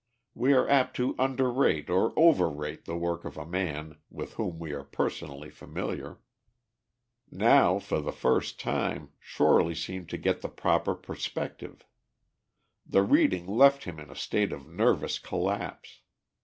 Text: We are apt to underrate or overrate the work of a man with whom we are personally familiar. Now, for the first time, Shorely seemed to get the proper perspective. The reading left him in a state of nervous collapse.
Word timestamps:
We 0.33 0.53
are 0.53 0.67
apt 0.67 0.95
to 0.95 1.13
underrate 1.19 1.87
or 1.87 2.11
overrate 2.17 2.85
the 2.85 2.97
work 2.97 3.23
of 3.23 3.37
a 3.37 3.45
man 3.45 3.99
with 4.09 4.33
whom 4.33 4.57
we 4.57 4.71
are 4.71 4.83
personally 4.83 5.51
familiar. 5.51 6.17
Now, 7.29 7.77
for 7.77 8.01
the 8.01 8.11
first 8.11 8.59
time, 8.59 9.11
Shorely 9.19 9.75
seemed 9.75 10.09
to 10.09 10.17
get 10.17 10.41
the 10.41 10.49
proper 10.49 10.95
perspective. 10.95 11.85
The 12.83 13.03
reading 13.03 13.45
left 13.45 13.83
him 13.83 13.99
in 13.99 14.09
a 14.09 14.15
state 14.15 14.51
of 14.51 14.67
nervous 14.67 15.19
collapse. 15.19 16.01